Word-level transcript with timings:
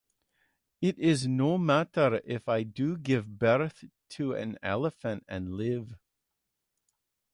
It 0.81 0.97
is 0.97 1.27
no 1.27 1.59
matter 1.59 2.21
if 2.25 2.49
I 2.49 2.63
do 2.63 2.97
give 2.97 3.37
birth 3.37 3.83
to 4.17 4.33
an 4.33 4.57
elephant 4.63 5.23
and 5.27 5.53
live. 5.53 5.95